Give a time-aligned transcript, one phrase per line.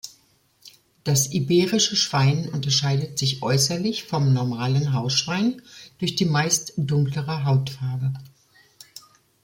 [1.03, 5.61] Das iberische Schwein unterscheidet sich äußerlich vom normalen Hausschwein
[5.99, 8.11] durch die meist dunklere Hautfarbe.